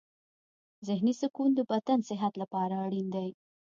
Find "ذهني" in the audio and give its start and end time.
0.87-1.13